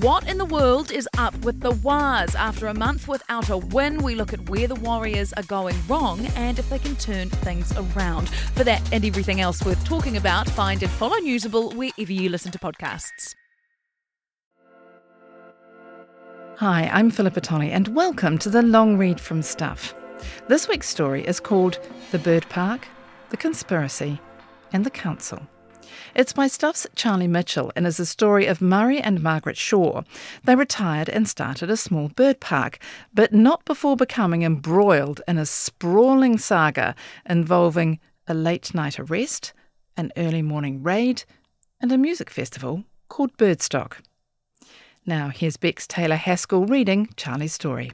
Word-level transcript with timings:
What 0.00 0.28
in 0.28 0.36
the 0.36 0.44
world 0.44 0.90
is 0.90 1.08
up 1.16 1.34
with 1.42 1.60
the 1.60 1.70
Wars? 1.70 2.34
After 2.34 2.66
a 2.66 2.74
month 2.74 3.08
without 3.08 3.48
a 3.48 3.56
win, 3.56 4.02
we 4.02 4.14
look 4.14 4.34
at 4.34 4.50
where 4.50 4.68
the 4.68 4.74
Warriors 4.74 5.32
are 5.32 5.42
going 5.44 5.74
wrong 5.88 6.26
and 6.36 6.58
if 6.58 6.68
they 6.68 6.78
can 6.78 6.96
turn 6.96 7.30
things 7.30 7.72
around. 7.78 8.28
For 8.28 8.62
that 8.64 8.82
and 8.92 9.06
everything 9.06 9.40
else 9.40 9.64
worth 9.64 9.82
talking 9.86 10.18
about, 10.18 10.50
find 10.50 10.82
and 10.82 10.92
follow 10.92 11.16
Newsable 11.20 11.74
wherever 11.74 12.12
you 12.12 12.28
listen 12.28 12.52
to 12.52 12.58
podcasts. 12.58 13.34
Hi, 16.58 16.90
I'm 16.92 17.10
Philippa 17.10 17.40
Tolley, 17.40 17.72
and 17.72 17.88
welcome 17.88 18.36
to 18.40 18.50
the 18.50 18.60
long 18.60 18.98
read 18.98 19.18
from 19.18 19.40
Stuff. 19.40 19.94
This 20.46 20.68
week's 20.68 20.90
story 20.90 21.26
is 21.26 21.40
called 21.40 21.78
The 22.10 22.18
Bird 22.18 22.46
Park, 22.50 22.86
The 23.30 23.38
Conspiracy, 23.38 24.20
and 24.74 24.84
The 24.84 24.90
Council. 24.90 25.40
It's 26.14 26.32
by 26.32 26.46
Stuff's 26.46 26.86
Charlie 26.94 27.26
Mitchell 27.26 27.72
and 27.76 27.86
is 27.86 28.00
a 28.00 28.06
story 28.06 28.46
of 28.46 28.60
Murray 28.60 29.00
and 29.00 29.22
Margaret 29.22 29.56
Shaw. 29.56 30.02
They 30.44 30.54
retired 30.54 31.08
and 31.08 31.28
started 31.28 31.70
a 31.70 31.76
small 31.76 32.08
bird 32.08 32.40
park, 32.40 32.78
but 33.12 33.32
not 33.32 33.64
before 33.64 33.96
becoming 33.96 34.42
embroiled 34.42 35.20
in 35.28 35.38
a 35.38 35.46
sprawling 35.46 36.38
saga 36.38 36.94
involving 37.28 37.98
a 38.26 38.34
late 38.34 38.74
night 38.74 38.98
arrest, 38.98 39.52
an 39.96 40.12
early 40.16 40.42
morning 40.42 40.82
raid, 40.82 41.24
and 41.80 41.92
a 41.92 41.98
music 41.98 42.30
festival 42.30 42.84
called 43.08 43.36
Birdstock. 43.36 43.98
Now, 45.04 45.28
here's 45.28 45.56
Bex 45.56 45.86
Taylor 45.86 46.16
Haskell 46.16 46.66
reading 46.66 47.08
Charlie's 47.16 47.52
story. 47.52 47.92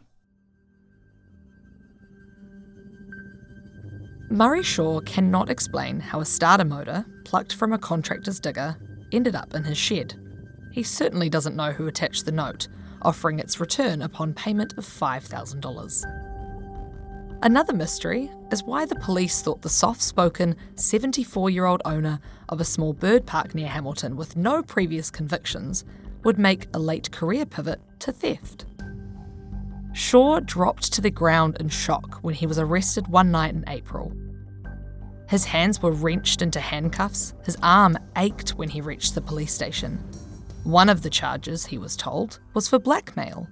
Murray 4.31 4.62
Shaw 4.62 5.01
cannot 5.01 5.51
explain 5.51 6.01
how 6.01 6.20
a 6.20 6.25
starter 6.25 6.65
motor, 6.65 7.05
plucked 7.33 7.55
from 7.55 7.73
a 7.73 7.79
contractor's 7.79 8.39
digger, 8.39 8.77
ended 9.11 9.35
up 9.35 9.55
in 9.55 9.65
his 9.65 9.79
shed. 9.79 10.15
He 10.71 10.83
certainly 10.83 11.31
doesn't 11.31 11.57
know 11.57 11.73
who 11.73 11.87
attached 11.87 12.27
the 12.27 12.31
note, 12.31 12.69
offering 13.01 13.39
its 13.39 13.59
return 13.59 14.03
upon 14.03 14.35
payment 14.35 14.75
of 14.77 14.85
$5,000. 14.85 17.39
Another 17.43 17.73
mystery 17.73 18.31
is 18.51 18.65
why 18.65 18.84
the 18.84 18.97
police 18.97 19.41
thought 19.41 19.62
the 19.62 19.71
soft 19.71 20.03
spoken 20.03 20.55
74 20.75 21.48
year 21.48 21.65
old 21.65 21.81
owner 21.87 22.21
of 22.51 22.61
a 22.61 22.67
small 22.67 22.93
bird 22.93 23.25
park 23.25 23.55
near 23.55 23.69
Hamilton 23.69 24.15
with 24.15 24.37
no 24.37 24.62
previous 24.62 25.11
convictions 25.11 25.87
would 26.25 26.39
make 26.39 26.67
a 26.75 26.78
late 26.78 27.11
career 27.12 27.47
pivot 27.47 27.81
to 28.01 28.12
theft. 28.12 28.67
Shaw 29.95 30.41
dropped 30.41 30.93
to 30.93 31.01
the 31.01 31.11
ground 31.11 31.56
in 31.61 31.71
shock 31.71 32.17
when 32.17 32.34
he 32.34 32.47
was 32.47 32.59
arrested 32.59 33.09
one 33.09 33.31
night 33.31 33.55
in 33.55 33.65
April. 33.69 34.12
His 35.33 35.47
hands 35.47 35.80
were 35.80 35.92
wrenched 35.92 36.42
into 36.42 36.61
handcuffs, 36.61 37.33
his 37.42 37.56
arm 37.62 37.97
ached 38.16 38.50
when 38.50 38.69
he 38.69 38.83
reached 38.83 39.14
the 39.14 39.22
police 39.22 39.55
station. 39.55 39.97
One 40.62 40.91
of 40.91 41.00
the 41.00 41.08
charges, 41.08 41.64
he 41.64 41.78
was 41.78 41.97
told, 41.97 42.38
was 42.52 42.69
for 42.69 42.78
blackmail, 42.78 43.48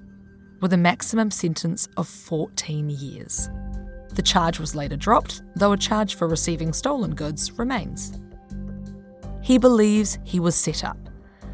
with 0.60 0.74
a 0.74 0.76
maximum 0.76 1.30
sentence 1.30 1.88
of 1.96 2.06
14 2.06 2.90
years. 2.90 3.48
The 4.10 4.20
charge 4.20 4.60
was 4.60 4.74
later 4.74 4.94
dropped, 4.94 5.40
though 5.56 5.72
a 5.72 5.78
charge 5.78 6.16
for 6.16 6.28
receiving 6.28 6.74
stolen 6.74 7.14
goods 7.14 7.52
remains. 7.52 8.20
He 9.40 9.56
believes 9.56 10.18
he 10.22 10.38
was 10.38 10.54
set 10.54 10.84
up 10.84 10.98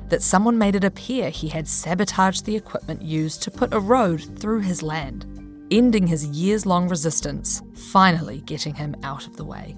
that 0.09 0.23
someone 0.23 0.59
made 0.59 0.75
it 0.75 0.83
appear 0.83 1.31
he 1.31 1.47
had 1.47 1.69
sabotaged 1.69 2.45
the 2.45 2.57
equipment 2.57 3.01
used 3.01 3.45
to 3.45 3.53
put 3.53 3.73
a 3.73 3.79
road 3.79 4.37
through 4.41 4.63
his 4.63 4.83
land, 4.83 5.25
ending 5.71 6.09
his 6.09 6.27
years 6.27 6.67
long 6.67 6.89
resistance, 6.89 7.63
finally 7.77 8.41
getting 8.41 8.75
him 8.75 8.97
out 9.05 9.29
of 9.29 9.37
the 9.37 9.45
way. 9.45 9.77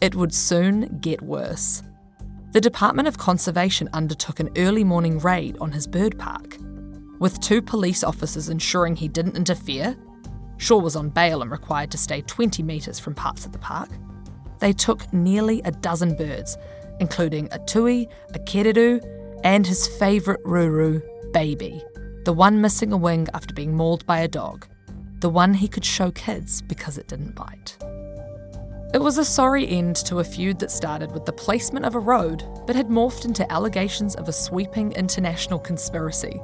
It 0.00 0.14
would 0.14 0.34
soon 0.34 0.98
get 1.00 1.22
worse. 1.22 1.82
The 2.52 2.60
Department 2.60 3.06
of 3.06 3.18
Conservation 3.18 3.88
undertook 3.92 4.40
an 4.40 4.50
early 4.56 4.84
morning 4.84 5.18
raid 5.18 5.56
on 5.60 5.72
his 5.72 5.86
bird 5.86 6.18
park. 6.18 6.56
With 7.18 7.40
two 7.40 7.62
police 7.62 8.02
officers 8.02 8.48
ensuring 8.48 8.96
he 8.96 9.08
didn't 9.08 9.36
interfere, 9.36 9.96
Shaw 10.56 10.78
was 10.78 10.96
on 10.96 11.10
bail 11.10 11.42
and 11.42 11.50
required 11.50 11.90
to 11.92 11.98
stay 11.98 12.22
20 12.22 12.62
metres 12.62 12.98
from 12.98 13.14
parts 13.14 13.46
of 13.46 13.52
the 13.52 13.58
park. 13.58 13.90
They 14.58 14.72
took 14.72 15.12
nearly 15.12 15.62
a 15.62 15.70
dozen 15.70 16.16
birds 16.16 16.56
including 17.00 17.48
a 17.50 17.58
tui, 17.60 18.08
a 18.34 18.38
kereru, 18.38 19.02
and 19.42 19.66
his 19.66 19.88
favourite 19.98 20.42
ruru, 20.44 21.02
Baby, 21.32 21.82
the 22.24 22.32
one 22.32 22.60
missing 22.60 22.92
a 22.92 22.96
wing 22.96 23.26
after 23.34 23.54
being 23.54 23.74
mauled 23.74 24.04
by 24.04 24.20
a 24.20 24.28
dog, 24.28 24.66
the 25.20 25.30
one 25.30 25.54
he 25.54 25.68
could 25.68 25.84
show 25.84 26.10
kids 26.10 26.60
because 26.62 26.98
it 26.98 27.08
didn't 27.08 27.34
bite. 27.34 27.76
It 28.92 29.00
was 29.00 29.18
a 29.18 29.24
sorry 29.24 29.68
end 29.68 29.94
to 30.06 30.18
a 30.18 30.24
feud 30.24 30.58
that 30.58 30.72
started 30.72 31.12
with 31.12 31.24
the 31.24 31.32
placement 31.32 31.86
of 31.86 31.94
a 31.94 32.00
road 32.00 32.42
but 32.66 32.74
had 32.74 32.88
morphed 32.88 33.24
into 33.24 33.50
allegations 33.52 34.16
of 34.16 34.28
a 34.28 34.32
sweeping 34.32 34.90
international 34.92 35.60
conspiracy 35.60 36.40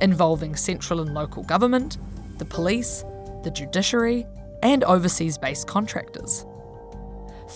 involving 0.00 0.56
central 0.56 1.00
and 1.00 1.14
local 1.14 1.42
government, 1.44 1.98
the 2.38 2.44
police, 2.44 3.04
the 3.44 3.50
judiciary, 3.50 4.26
and 4.62 4.84
overseas 4.84 5.36
based 5.36 5.66
contractors. 5.66 6.46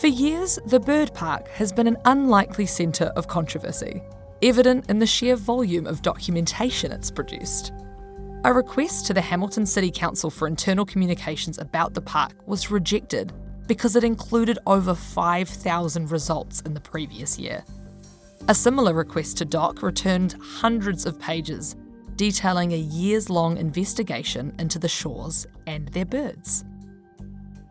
For 0.01 0.07
years, 0.07 0.59
the 0.67 0.81
bird 0.81 1.15
park 1.15 1.49
has 1.49 1.73
been 1.73 1.87
an 1.87 1.97
unlikely 2.05 2.67
centre 2.67 3.13
of 3.17 3.29
controversy, 3.29 4.03
evident 4.43 4.91
in 4.91 4.99
the 4.99 5.07
sheer 5.07 5.35
volume 5.35 5.87
of 5.87 6.03
documentation 6.03 6.93
it's 6.93 7.11
produced. 7.11 7.73
A 8.45 8.53
request 8.53 9.07
to 9.07 9.15
the 9.15 9.21
Hamilton 9.21 9.65
City 9.65 9.91
Council 9.91 10.31
for 10.31 10.47
internal 10.47 10.85
communications 10.85 11.59
about 11.59 11.95
the 11.95 12.03
park 12.03 12.35
was 12.47 12.71
rejected 12.71 13.33
because 13.67 13.97
it 13.97 14.05
included 14.05 14.59
over 14.67 14.95
5,000 14.95 16.11
results 16.11 16.61
in 16.63 16.75
the 16.75 16.81
previous 16.81 17.39
year. 17.39 17.65
A 18.49 18.55
similar 18.55 18.95
request 18.95 19.39
to 19.39 19.45
DOC 19.45 19.83
returned 19.83 20.35
hundreds 20.41 21.05
of 21.05 21.19
pages 21.19 21.77
detailing 22.17 22.73
a 22.73 22.79
years 22.79 23.29
long 23.29 23.57
investigation 23.59 24.55
into 24.59 24.79
the 24.79 24.89
Shaws 24.89 25.47
and 25.67 25.89
their 25.89 26.05
birds. 26.05 26.65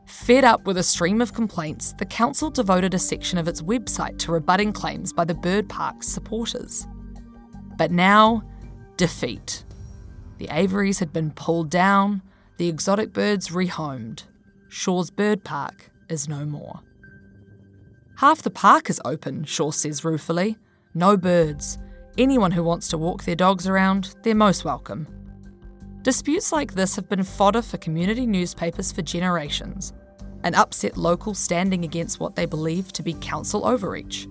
Fed 0.05 0.44
up 0.44 0.66
with 0.66 0.78
a 0.78 0.84
stream 0.84 1.22
of 1.22 1.34
complaints, 1.34 1.94
the 1.94 2.05
council 2.05 2.50
devoted 2.50 2.94
a 2.94 3.00
section 3.00 3.38
of 3.38 3.47
its 3.47 3.61
website 3.61 4.19
to 4.19 4.31
rebutting 4.31 4.72
claims 4.72 5.11
by 5.11 5.25
the 5.25 5.34
bird 5.34 5.67
park's 5.67 6.07
supporters. 6.07 6.88
But 7.78 7.91
now, 7.91 8.44
defeat. 8.97 9.63
The 10.38 10.47
aviaries 10.51 11.00
had 11.00 11.11
been 11.11 11.31
pulled 11.31 11.69
down, 11.69 12.22
the 12.57 12.67
exotic 12.67 13.13
birds 13.13 13.50
rehomed. 13.50 14.23
Shaw's 14.75 15.09
Bird 15.09 15.45
Park 15.45 15.89
is 16.09 16.27
no 16.27 16.45
more. 16.45 16.81
Half 18.17 18.41
the 18.41 18.49
park 18.49 18.89
is 18.89 18.99
open, 19.05 19.45
Shaw 19.45 19.71
says 19.71 20.03
ruefully. 20.03 20.57
No 20.93 21.15
birds. 21.15 21.77
Anyone 22.17 22.51
who 22.51 22.61
wants 22.61 22.89
to 22.89 22.97
walk 22.97 23.23
their 23.23 23.37
dogs 23.37 23.69
around, 23.69 24.15
they're 24.21 24.35
most 24.35 24.65
welcome. 24.65 25.07
Disputes 26.01 26.51
like 26.51 26.73
this 26.73 26.93
have 26.97 27.07
been 27.07 27.23
fodder 27.23 27.61
for 27.61 27.77
community 27.77 28.25
newspapers 28.25 28.91
for 28.91 29.01
generations 29.01 29.93
and 30.43 30.55
upset 30.55 30.97
locals 30.97 31.39
standing 31.39 31.85
against 31.85 32.19
what 32.19 32.35
they 32.35 32.45
believe 32.45 32.91
to 32.91 33.01
be 33.01 33.13
council 33.13 33.65
overreach. 33.65 34.27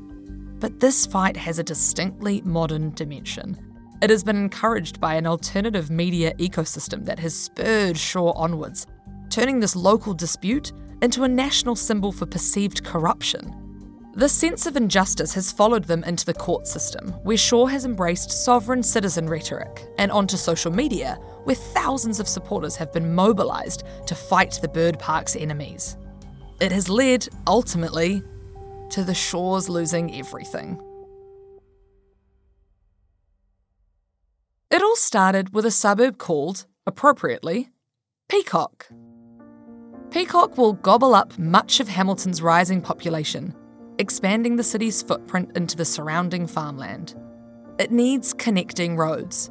But 0.60 0.78
this 0.78 1.06
fight 1.06 1.38
has 1.38 1.58
a 1.58 1.64
distinctly 1.64 2.42
modern 2.42 2.90
dimension. 2.90 3.58
It 4.02 4.10
has 4.10 4.22
been 4.22 4.36
encouraged 4.36 5.00
by 5.00 5.14
an 5.14 5.26
alternative 5.26 5.90
media 5.90 6.34
ecosystem 6.34 7.06
that 7.06 7.18
has 7.20 7.34
spurred 7.34 7.96
Shaw 7.96 8.32
onwards, 8.32 8.86
turning 9.34 9.58
this 9.58 9.74
local 9.74 10.14
dispute 10.14 10.72
into 11.02 11.24
a 11.24 11.28
national 11.28 11.74
symbol 11.74 12.12
for 12.12 12.24
perceived 12.24 12.84
corruption. 12.84 13.52
This 14.14 14.32
sense 14.32 14.64
of 14.64 14.76
injustice 14.76 15.34
has 15.34 15.50
followed 15.50 15.82
them 15.82 16.04
into 16.04 16.24
the 16.24 16.34
court 16.34 16.68
system, 16.68 17.08
where 17.24 17.36
Shaw 17.36 17.66
has 17.66 17.84
embraced 17.84 18.30
sovereign 18.30 18.80
citizen 18.80 19.28
rhetoric, 19.28 19.88
and 19.98 20.12
onto 20.12 20.36
social 20.36 20.70
media, 20.70 21.18
where 21.42 21.56
thousands 21.56 22.20
of 22.20 22.28
supporters 22.28 22.76
have 22.76 22.92
been 22.92 23.12
mobilised 23.12 23.82
to 24.06 24.14
fight 24.14 24.56
the 24.62 24.68
bird 24.68 25.00
park's 25.00 25.34
enemies. 25.34 25.96
It 26.60 26.70
has 26.70 26.88
led, 26.88 27.26
ultimately, 27.48 28.22
to 28.90 29.02
the 29.02 29.14
Shaws 29.14 29.68
losing 29.68 30.14
everything. 30.14 30.80
It 34.70 34.80
all 34.80 34.94
started 34.94 35.52
with 35.52 35.66
a 35.66 35.72
suburb 35.72 36.18
called, 36.18 36.66
appropriately, 36.86 37.70
Peacocke. 38.28 38.86
Peacocke 40.14 40.56
will 40.56 40.74
gobble 40.74 41.12
up 41.12 41.36
much 41.40 41.80
of 41.80 41.88
Hamilton's 41.88 42.40
rising 42.40 42.80
population, 42.80 43.52
expanding 43.98 44.54
the 44.54 44.62
city's 44.62 45.02
footprint 45.02 45.50
into 45.56 45.76
the 45.76 45.84
surrounding 45.84 46.46
farmland. 46.46 47.16
It 47.80 47.90
needs 47.90 48.32
connecting 48.32 48.96
roads, 48.96 49.50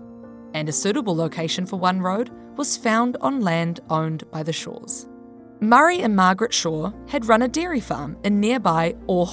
and 0.54 0.70
a 0.70 0.72
suitable 0.72 1.18
location 1.18 1.66
for 1.66 1.78
one 1.78 2.00
road 2.00 2.32
was 2.56 2.78
found 2.78 3.18
on 3.20 3.42
land 3.42 3.82
owned 3.90 4.24
by 4.32 4.42
the 4.42 4.54
Shaws. 4.54 5.10
Murray 5.60 6.00
and 6.00 6.16
Margaret 6.16 6.54
Shaw 6.54 6.94
had 7.10 7.26
run 7.26 7.42
a 7.42 7.50
dairy 7.50 7.82
farm 7.82 8.16
in 8.24 8.40
nearby 8.40 8.96
Or 9.08 9.28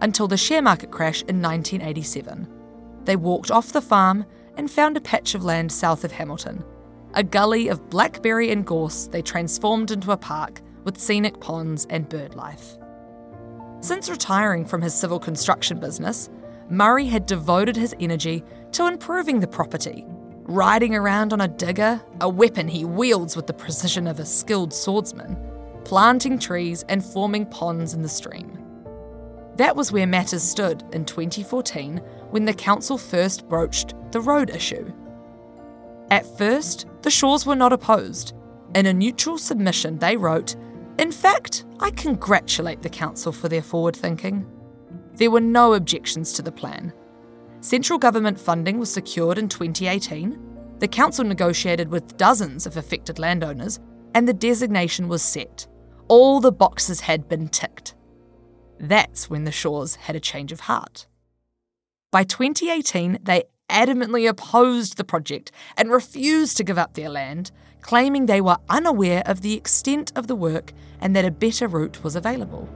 until 0.00 0.28
the 0.28 0.36
share 0.36 0.62
market 0.62 0.92
crash 0.92 1.22
in 1.22 1.42
1987. 1.42 2.46
They 3.02 3.16
walked 3.16 3.50
off 3.50 3.72
the 3.72 3.82
farm 3.82 4.24
and 4.56 4.70
found 4.70 4.96
a 4.96 5.00
patch 5.00 5.34
of 5.34 5.44
land 5.44 5.72
south 5.72 6.04
of 6.04 6.12
Hamilton. 6.12 6.62
A 7.16 7.22
gully 7.22 7.68
of 7.68 7.88
blackberry 7.88 8.50
and 8.50 8.66
gorse 8.66 9.06
they 9.06 9.22
transformed 9.22 9.90
into 9.90 10.12
a 10.12 10.18
park 10.18 10.60
with 10.84 11.00
scenic 11.00 11.40
ponds 11.40 11.86
and 11.88 12.06
bird 12.06 12.34
life. 12.34 12.76
Since 13.80 14.10
retiring 14.10 14.66
from 14.66 14.82
his 14.82 14.94
civil 14.94 15.18
construction 15.18 15.80
business, 15.80 16.28
Murray 16.68 17.06
had 17.06 17.24
devoted 17.24 17.74
his 17.74 17.94
energy 18.00 18.44
to 18.72 18.86
improving 18.86 19.40
the 19.40 19.46
property, 19.46 20.04
riding 20.42 20.94
around 20.94 21.32
on 21.32 21.40
a 21.40 21.48
digger, 21.48 22.02
a 22.20 22.28
weapon 22.28 22.68
he 22.68 22.84
wields 22.84 23.34
with 23.34 23.46
the 23.46 23.54
precision 23.54 24.06
of 24.06 24.20
a 24.20 24.26
skilled 24.26 24.74
swordsman, 24.74 25.38
planting 25.84 26.38
trees 26.38 26.84
and 26.90 27.02
forming 27.02 27.46
ponds 27.46 27.94
in 27.94 28.02
the 28.02 28.08
stream. 28.10 28.58
That 29.56 29.74
was 29.74 29.90
where 29.90 30.06
matters 30.06 30.42
stood 30.42 30.84
in 30.92 31.06
2014 31.06 31.96
when 32.28 32.44
the 32.44 32.52
council 32.52 32.98
first 32.98 33.48
broached 33.48 33.94
the 34.12 34.20
road 34.20 34.50
issue. 34.50 34.92
At 36.10 36.38
first, 36.38 36.86
the 37.02 37.10
Shaws 37.10 37.46
were 37.46 37.56
not 37.56 37.72
opposed. 37.72 38.34
In 38.74 38.86
a 38.86 38.92
neutral 38.92 39.38
submission, 39.38 39.98
they 39.98 40.16
wrote, 40.16 40.56
In 40.98 41.10
fact, 41.10 41.64
I 41.80 41.90
congratulate 41.90 42.82
the 42.82 42.88
council 42.88 43.32
for 43.32 43.48
their 43.48 43.62
forward 43.62 43.96
thinking. 43.96 44.46
There 45.14 45.30
were 45.30 45.40
no 45.40 45.74
objections 45.74 46.32
to 46.34 46.42
the 46.42 46.52
plan. 46.52 46.92
Central 47.60 47.98
government 47.98 48.38
funding 48.38 48.78
was 48.78 48.92
secured 48.92 49.38
in 49.38 49.48
2018. 49.48 50.38
The 50.78 50.88
council 50.88 51.24
negotiated 51.24 51.88
with 51.88 52.16
dozens 52.16 52.66
of 52.66 52.76
affected 52.76 53.18
landowners, 53.18 53.80
and 54.14 54.28
the 54.28 54.34
designation 54.34 55.08
was 55.08 55.22
set. 55.22 55.66
All 56.08 56.40
the 56.40 56.52
boxes 56.52 57.00
had 57.00 57.28
been 57.28 57.48
ticked. 57.48 57.94
That's 58.78 59.30
when 59.30 59.44
the 59.44 59.52
Shaws 59.52 59.96
had 59.96 60.16
a 60.16 60.20
change 60.20 60.52
of 60.52 60.60
heart. 60.60 61.06
By 62.12 62.24
2018, 62.24 63.18
they 63.22 63.44
adamantly 63.70 64.28
opposed 64.28 64.96
the 64.96 65.04
project 65.04 65.50
and 65.76 65.90
refused 65.90 66.56
to 66.56 66.64
give 66.64 66.78
up 66.78 66.94
their 66.94 67.08
land, 67.08 67.50
claiming 67.80 68.26
they 68.26 68.40
were 68.40 68.58
unaware 68.68 69.22
of 69.26 69.42
the 69.42 69.54
extent 69.54 70.12
of 70.16 70.26
the 70.26 70.36
work 70.36 70.72
and 71.00 71.14
that 71.14 71.24
a 71.24 71.30
better 71.30 71.68
route 71.68 72.02
was 72.02 72.16
available. 72.16 72.68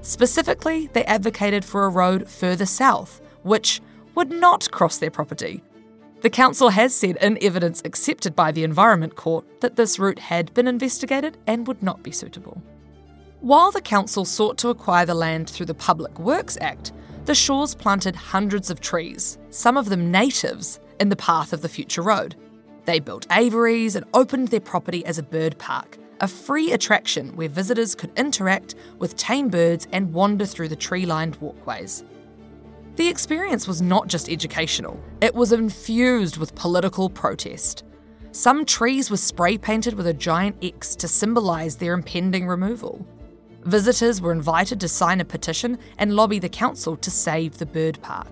Specifically, 0.00 0.88
they 0.92 1.04
advocated 1.04 1.64
for 1.64 1.84
a 1.84 1.90
road 1.90 2.28
further 2.28 2.66
south, 2.66 3.20
which 3.42 3.80
would 4.14 4.30
not 4.30 4.70
cross 4.70 4.98
their 4.98 5.10
property. 5.10 5.62
The 6.20 6.30
council 6.30 6.70
has 6.70 6.94
said 6.94 7.16
in 7.20 7.38
evidence 7.42 7.82
accepted 7.84 8.34
by 8.34 8.50
the 8.50 8.64
Environment 8.64 9.14
Court 9.14 9.44
that 9.60 9.76
this 9.76 9.98
route 9.98 10.18
had 10.18 10.54
been 10.54 10.66
investigated 10.66 11.36
and 11.46 11.66
would 11.66 11.82
not 11.82 12.02
be 12.02 12.10
suitable. 12.10 12.62
While 13.40 13.70
the 13.72 13.82
council 13.82 14.24
sought 14.24 14.56
to 14.58 14.70
acquire 14.70 15.04
the 15.04 15.14
land 15.14 15.50
through 15.50 15.66
the 15.66 15.74
Public 15.74 16.18
Works 16.18 16.56
Act, 16.62 16.92
the 17.24 17.34
Shaws 17.34 17.74
planted 17.74 18.14
hundreds 18.14 18.70
of 18.70 18.80
trees, 18.80 19.38
some 19.50 19.76
of 19.76 19.88
them 19.88 20.10
natives, 20.10 20.80
in 21.00 21.08
the 21.08 21.16
path 21.16 21.52
of 21.52 21.62
the 21.62 21.68
future 21.68 22.02
road. 22.02 22.36
They 22.84 23.00
built 23.00 23.26
aviaries 23.32 23.96
and 23.96 24.04
opened 24.12 24.48
their 24.48 24.60
property 24.60 25.04
as 25.06 25.18
a 25.18 25.22
bird 25.22 25.58
park, 25.58 25.98
a 26.20 26.28
free 26.28 26.72
attraction 26.72 27.34
where 27.34 27.48
visitors 27.48 27.94
could 27.94 28.12
interact 28.18 28.74
with 28.98 29.16
tame 29.16 29.48
birds 29.48 29.88
and 29.92 30.12
wander 30.12 30.44
through 30.44 30.68
the 30.68 30.76
tree 30.76 31.06
lined 31.06 31.36
walkways. 31.36 32.04
The 32.96 33.08
experience 33.08 33.66
was 33.66 33.82
not 33.82 34.06
just 34.06 34.28
educational, 34.28 35.02
it 35.20 35.34
was 35.34 35.52
infused 35.52 36.36
with 36.36 36.54
political 36.54 37.08
protest. 37.08 37.84
Some 38.32 38.64
trees 38.64 39.10
were 39.10 39.16
spray 39.16 39.56
painted 39.56 39.94
with 39.94 40.06
a 40.06 40.14
giant 40.14 40.56
X 40.62 40.94
to 40.96 41.08
symbolise 41.08 41.76
their 41.76 41.94
impending 41.94 42.46
removal. 42.46 43.06
Visitors 43.64 44.20
were 44.20 44.32
invited 44.32 44.78
to 44.80 44.88
sign 44.88 45.20
a 45.20 45.24
petition 45.24 45.78
and 45.96 46.14
lobby 46.14 46.38
the 46.38 46.50
council 46.50 46.96
to 46.98 47.10
save 47.10 47.56
the 47.56 47.64
bird 47.64 47.98
park. 48.02 48.28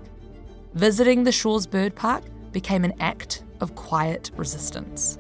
Visiting 0.74 1.24
the 1.24 1.32
Shaws 1.32 1.66
Bird 1.66 1.94
Park 1.94 2.24
became 2.52 2.84
an 2.84 2.92
act 3.00 3.42
of 3.60 3.74
quiet 3.74 4.30
resistance. 4.36 5.18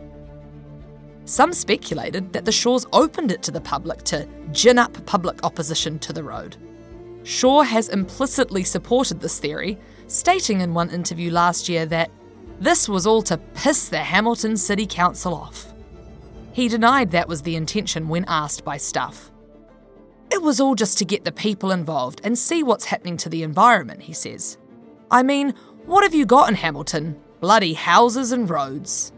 Some 1.24 1.54
speculated 1.54 2.32
that 2.34 2.44
the 2.44 2.52
Shaws 2.52 2.86
opened 2.92 3.32
it 3.32 3.42
to 3.44 3.50
the 3.50 3.60
public 3.60 4.02
to 4.04 4.28
gin 4.50 4.78
up 4.78 5.04
public 5.06 5.42
opposition 5.44 5.98
to 6.00 6.12
the 6.12 6.22
road. 6.22 6.56
Shaw 7.22 7.62
has 7.62 7.88
implicitly 7.88 8.64
supported 8.64 9.20
this 9.20 9.38
theory, 9.38 9.78
stating 10.08 10.60
in 10.60 10.74
one 10.74 10.90
interview 10.90 11.30
last 11.30 11.70
year 11.70 11.86
that 11.86 12.10
this 12.60 12.86
was 12.86 13.06
all 13.06 13.22
to 13.22 13.38
piss 13.38 13.88
the 13.88 13.98
Hamilton 13.98 14.58
City 14.58 14.86
Council 14.86 15.34
off. 15.34 15.72
He 16.52 16.68
denied 16.68 17.12
that 17.12 17.28
was 17.28 17.40
the 17.42 17.56
intention 17.56 18.08
when 18.08 18.26
asked 18.28 18.62
by 18.62 18.76
Stuff. 18.76 19.31
It 20.32 20.40
was 20.40 20.60
all 20.60 20.74
just 20.74 20.96
to 20.96 21.04
get 21.04 21.24
the 21.24 21.32
people 21.32 21.70
involved 21.70 22.22
and 22.24 22.38
see 22.38 22.62
what's 22.62 22.86
happening 22.86 23.18
to 23.18 23.28
the 23.28 23.42
environment, 23.42 24.00
he 24.00 24.14
says. 24.14 24.56
I 25.10 25.22
mean, 25.22 25.54
what 25.84 26.04
have 26.04 26.14
you 26.14 26.24
got 26.24 26.48
in 26.48 26.54
Hamilton? 26.54 27.20
Bloody 27.40 27.74
houses 27.74 28.32
and 28.32 28.48
roads. 28.48 29.12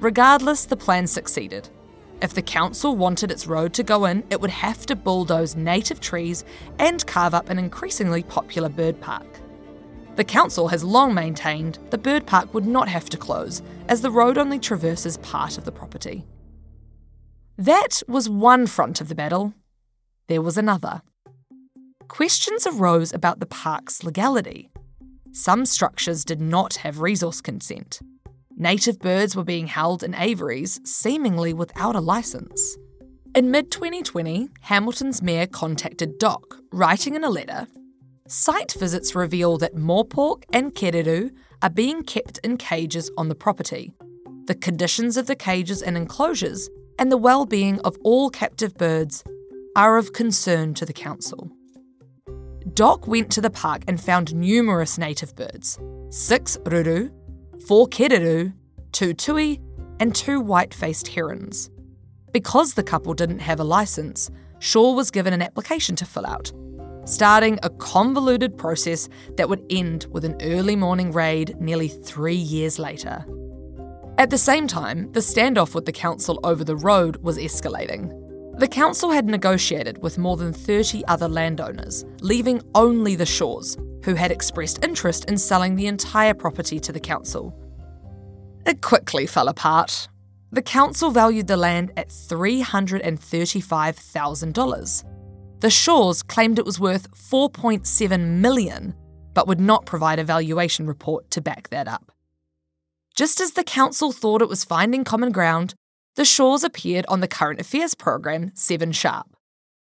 Regardless, 0.00 0.64
the 0.64 0.76
plan 0.76 1.06
succeeded. 1.06 1.68
If 2.20 2.34
the 2.34 2.42
council 2.42 2.96
wanted 2.96 3.30
its 3.30 3.46
road 3.46 3.72
to 3.74 3.84
go 3.84 4.06
in, 4.06 4.24
it 4.28 4.40
would 4.40 4.50
have 4.50 4.86
to 4.86 4.96
bulldoze 4.96 5.54
native 5.54 6.00
trees 6.00 6.44
and 6.80 7.06
carve 7.06 7.32
up 7.32 7.48
an 7.48 7.60
increasingly 7.60 8.24
popular 8.24 8.68
bird 8.68 9.00
park. 9.00 9.26
The 10.16 10.24
council 10.24 10.66
has 10.68 10.82
long 10.82 11.14
maintained 11.14 11.78
the 11.90 11.98
bird 11.98 12.26
park 12.26 12.52
would 12.54 12.66
not 12.66 12.88
have 12.88 13.08
to 13.10 13.16
close, 13.16 13.62
as 13.88 14.00
the 14.00 14.10
road 14.10 14.36
only 14.36 14.58
traverses 14.58 15.16
part 15.18 15.58
of 15.58 15.64
the 15.64 15.72
property. 15.72 16.24
That 17.56 18.02
was 18.08 18.28
one 18.28 18.66
front 18.66 19.00
of 19.00 19.08
the 19.08 19.14
battle. 19.14 19.54
There 20.32 20.40
was 20.40 20.56
another. 20.56 21.02
Questions 22.08 22.66
arose 22.66 23.12
about 23.12 23.38
the 23.38 23.44
park's 23.44 24.02
legality. 24.02 24.70
Some 25.32 25.66
structures 25.66 26.24
did 26.24 26.40
not 26.40 26.76
have 26.76 27.02
resource 27.02 27.42
consent. 27.42 28.00
Native 28.56 28.98
birds 28.98 29.36
were 29.36 29.44
being 29.44 29.66
held 29.66 30.02
in 30.02 30.14
aviaries, 30.14 30.80
seemingly 30.84 31.52
without 31.52 31.96
a 31.96 32.00
license. 32.00 32.78
In 33.34 33.50
mid 33.50 33.70
2020, 33.70 34.48
Hamilton's 34.62 35.20
mayor 35.20 35.46
contacted 35.46 36.16
DOC, 36.16 36.56
writing 36.72 37.14
in 37.14 37.24
a 37.24 37.28
letter 37.28 37.66
Site 38.26 38.72
visits 38.72 39.14
reveal 39.14 39.58
that 39.58 39.76
morepork 39.76 40.44
and 40.50 40.74
kereru 40.74 41.30
are 41.60 41.68
being 41.68 42.02
kept 42.04 42.38
in 42.38 42.56
cages 42.56 43.10
on 43.18 43.28
the 43.28 43.34
property. 43.34 43.92
The 44.46 44.54
conditions 44.54 45.18
of 45.18 45.26
the 45.26 45.36
cages 45.36 45.82
and 45.82 45.94
enclosures 45.94 46.70
and 46.98 47.12
the 47.12 47.18
well 47.18 47.44
being 47.44 47.80
of 47.80 47.98
all 48.02 48.30
captive 48.30 48.72
birds 48.78 49.22
are 49.74 49.96
of 49.96 50.12
concern 50.12 50.74
to 50.74 50.84
the 50.84 50.92
council. 50.92 51.50
Doc 52.74 53.06
went 53.06 53.30
to 53.32 53.40
the 53.40 53.50
park 53.50 53.82
and 53.88 54.00
found 54.00 54.34
numerous 54.34 54.98
native 54.98 55.34
birds 55.36 55.78
six 56.10 56.58
ruru, 56.64 57.10
four 57.66 57.88
kereru, 57.88 58.52
two 58.92 59.14
tui, 59.14 59.60
and 59.98 60.14
two 60.14 60.40
white 60.40 60.74
faced 60.74 61.08
herons. 61.08 61.70
Because 62.32 62.74
the 62.74 62.82
couple 62.82 63.14
didn't 63.14 63.38
have 63.38 63.60
a 63.60 63.64
license, 63.64 64.30
Shaw 64.58 64.92
was 64.92 65.10
given 65.10 65.32
an 65.32 65.42
application 65.42 65.96
to 65.96 66.04
fill 66.04 66.26
out, 66.26 66.52
starting 67.04 67.58
a 67.62 67.70
convoluted 67.70 68.56
process 68.58 69.08
that 69.36 69.48
would 69.48 69.64
end 69.70 70.06
with 70.10 70.24
an 70.24 70.36
early 70.42 70.76
morning 70.76 71.12
raid 71.12 71.56
nearly 71.60 71.88
three 71.88 72.34
years 72.34 72.78
later. 72.78 73.24
At 74.18 74.30
the 74.30 74.38
same 74.38 74.66
time, 74.66 75.10
the 75.12 75.20
standoff 75.20 75.74
with 75.74 75.86
the 75.86 75.92
council 75.92 76.38
over 76.44 76.62
the 76.62 76.76
road 76.76 77.16
was 77.18 77.38
escalating. 77.38 78.21
The 78.58 78.68
council 78.68 79.10
had 79.10 79.26
negotiated 79.26 80.02
with 80.02 80.18
more 80.18 80.36
than 80.36 80.52
30 80.52 81.06
other 81.06 81.26
landowners, 81.26 82.04
leaving 82.20 82.60
only 82.74 83.16
the 83.16 83.24
Shaws, 83.24 83.78
who 84.04 84.14
had 84.14 84.30
expressed 84.30 84.84
interest 84.84 85.24
in 85.24 85.38
selling 85.38 85.74
the 85.74 85.86
entire 85.86 86.34
property 86.34 86.78
to 86.80 86.92
the 86.92 87.00
council. 87.00 87.54
It 88.66 88.82
quickly 88.82 89.26
fell 89.26 89.48
apart. 89.48 90.08
The 90.52 90.62
council 90.62 91.10
valued 91.10 91.46
the 91.46 91.56
land 91.56 91.92
at 91.96 92.10
$335,000. 92.10 95.04
The 95.60 95.70
Shaws 95.70 96.22
claimed 96.22 96.58
it 96.58 96.66
was 96.66 96.78
worth 96.78 97.10
4.7 97.12 98.20
million, 98.20 98.94
but 99.32 99.48
would 99.48 99.60
not 99.60 99.86
provide 99.86 100.18
a 100.18 100.24
valuation 100.24 100.86
report 100.86 101.30
to 101.30 101.40
back 101.40 101.70
that 101.70 101.88
up. 101.88 102.12
Just 103.14 103.40
as 103.40 103.52
the 103.52 103.64
council 103.64 104.12
thought 104.12 104.42
it 104.42 104.48
was 104.48 104.64
finding 104.64 105.04
common 105.04 105.32
ground, 105.32 105.74
the 106.14 106.24
Shaws 106.24 106.62
appeared 106.62 107.06
on 107.08 107.20
the 107.20 107.28
current 107.28 107.60
affairs 107.60 107.94
program 107.94 108.52
7 108.54 108.92
Sharp. 108.92 109.26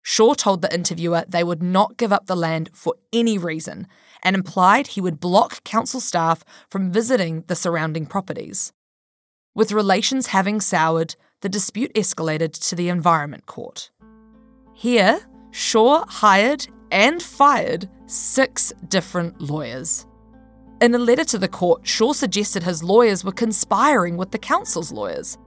Shaw 0.01 0.33
told 0.33 0.61
the 0.61 0.73
interviewer 0.73 1.23
they 1.27 1.43
would 1.43 1.61
not 1.61 1.97
give 1.97 2.11
up 2.11 2.25
the 2.25 2.35
land 2.35 2.69
for 2.73 2.95
any 3.13 3.37
reason 3.37 3.87
and 4.23 4.35
implied 4.35 4.87
he 4.87 5.01
would 5.01 5.19
block 5.19 5.63
council 5.63 5.99
staff 5.99 6.43
from 6.69 6.91
visiting 6.91 7.43
the 7.47 7.55
surrounding 7.55 8.05
properties. 8.05 8.73
With 9.55 9.71
relations 9.71 10.27
having 10.27 10.61
soured, 10.61 11.15
the 11.41 11.49
dispute 11.49 11.93
escalated 11.93 12.51
to 12.69 12.75
the 12.75 12.89
Environment 12.89 13.45
Court. 13.45 13.91
Here, 14.73 15.19
Shaw 15.51 16.05
hired 16.07 16.67
and 16.91 17.21
fired 17.21 17.89
six 18.07 18.73
different 18.87 19.39
lawyers. 19.41 20.05
In 20.81 20.95
a 20.95 20.97
letter 20.97 21.25
to 21.25 21.37
the 21.37 21.47
court, 21.47 21.85
Shaw 21.85 22.13
suggested 22.13 22.63
his 22.63 22.83
lawyers 22.83 23.23
were 23.23 23.31
conspiring 23.31 24.15
with 24.17 24.31
the 24.31 24.37
council's 24.37 24.91
lawyers. 24.91 25.37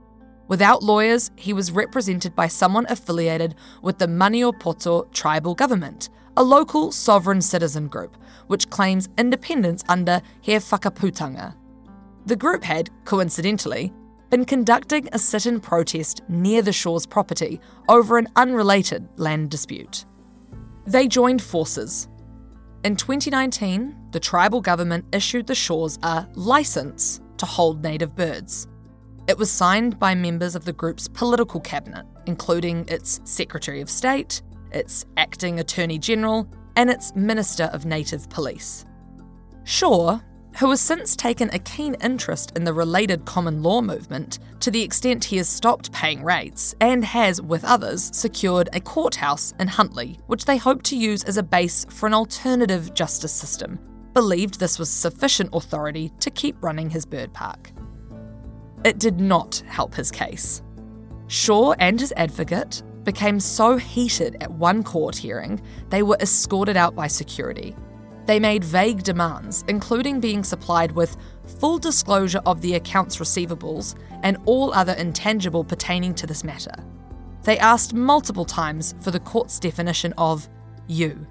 Without 0.47 0.83
lawyers, 0.83 1.31
he 1.35 1.53
was 1.53 1.71
represented 1.71 2.35
by 2.35 2.47
someone 2.47 2.85
affiliated 2.89 3.55
with 3.81 3.97
the 3.97 4.07
Maniapoto 4.07 5.11
tribal 5.13 5.55
government, 5.55 6.09
a 6.35 6.43
local 6.43 6.91
sovereign 6.91 7.41
citizen 7.41 7.87
group 7.87 8.17
which 8.47 8.69
claims 8.69 9.09
independence 9.17 9.83
under 9.87 10.21
He 10.41 10.53
Whakaputanga. 10.53 11.55
The 12.25 12.35
group 12.35 12.63
had, 12.63 12.89
coincidentally, 13.05 13.93
been 14.29 14.45
conducting 14.45 15.07
a 15.11 15.19
sit 15.19 15.45
in 15.45 15.59
protest 15.59 16.21
near 16.27 16.61
the 16.61 16.73
Shaw's 16.73 17.05
property 17.05 17.59
over 17.87 18.17
an 18.17 18.27
unrelated 18.35 19.07
land 19.17 19.49
dispute. 19.49 20.05
They 20.85 21.07
joined 21.07 21.41
forces. 21.41 22.07
In 22.83 22.95
2019, 22.95 23.95
the 24.11 24.19
tribal 24.19 24.59
government 24.59 25.05
issued 25.13 25.47
the 25.47 25.55
Shaws 25.55 25.97
a 26.03 26.07
uh, 26.07 26.25
license 26.33 27.21
to 27.37 27.45
hold 27.45 27.83
native 27.83 28.15
birds. 28.15 28.67
It 29.25 29.37
was 29.37 29.49
signed 29.49 29.99
by 29.99 30.15
members 30.15 30.53
of 30.53 30.65
the 30.65 30.73
group's 30.73 31.07
political 31.07 31.61
cabinet, 31.61 32.05
including 32.25 32.85
its 32.89 33.21
Secretary 33.23 33.79
of 33.79 33.89
State, 33.89 34.41
its 34.71 35.05
acting 35.15 35.61
Attorney 35.61 35.97
General, 35.97 36.47
and 36.75 36.89
its 36.89 37.15
Minister 37.15 37.65
of 37.65 37.85
Native 37.85 38.29
Police. 38.29 38.85
Shaw, 39.63 40.19
who 40.57 40.69
has 40.69 40.81
since 40.81 41.15
taken 41.15 41.49
a 41.51 41.59
keen 41.59 41.95
interest 41.95 42.51
in 42.57 42.65
the 42.65 42.73
related 42.73 43.23
common 43.23 43.63
law 43.63 43.81
movement 43.81 44.39
to 44.59 44.69
the 44.69 44.81
extent 44.81 45.23
he 45.23 45.37
has 45.37 45.47
stopped 45.47 45.93
paying 45.93 46.21
rates 46.21 46.75
and 46.81 47.05
has, 47.05 47.41
with 47.41 47.63
others, 47.63 48.11
secured 48.13 48.67
a 48.73 48.81
courthouse 48.81 49.53
in 49.57 49.67
Huntly, 49.67 50.19
which 50.27 50.43
they 50.43 50.57
hope 50.57 50.83
to 50.83 50.97
use 50.97 51.23
as 51.23 51.37
a 51.37 51.43
base 51.43 51.85
for 51.89 52.07
an 52.07 52.13
alternative 52.13 52.93
justice 52.93 53.33
system, 53.33 53.79
believed 54.13 54.59
this 54.59 54.77
was 54.77 54.89
sufficient 54.89 55.49
authority 55.53 56.11
to 56.19 56.29
keep 56.29 56.61
running 56.61 56.89
his 56.89 57.05
bird 57.05 57.33
park. 57.33 57.71
It 58.83 58.99
did 58.99 59.19
not 59.19 59.63
help 59.67 59.95
his 59.95 60.11
case. 60.11 60.61
Shaw 61.27 61.73
and 61.79 61.99
his 61.99 62.13
advocate 62.17 62.83
became 63.03 63.39
so 63.39 63.77
heated 63.77 64.37
at 64.41 64.51
one 64.51 64.83
court 64.83 65.15
hearing, 65.15 65.61
they 65.89 66.03
were 66.03 66.17
escorted 66.21 66.77
out 66.77 66.95
by 66.95 67.07
security. 67.07 67.75
They 68.25 68.39
made 68.39 68.63
vague 68.63 69.03
demands, 69.03 69.65
including 69.67 70.19
being 70.19 70.43
supplied 70.43 70.93
with 70.93 71.17
full 71.59 71.77
disclosure 71.77 72.41
of 72.45 72.61
the 72.61 72.75
account's 72.75 73.17
receivables 73.17 73.95
and 74.23 74.37
all 74.45 74.73
other 74.73 74.93
intangible 74.93 75.63
pertaining 75.63 76.15
to 76.15 76.27
this 76.27 76.43
matter. 76.43 76.73
They 77.43 77.59
asked 77.59 77.93
multiple 77.93 78.45
times 78.45 78.95
for 79.01 79.11
the 79.11 79.19
court's 79.19 79.59
definition 79.59 80.13
of 80.17 80.47
you. 80.87 81.27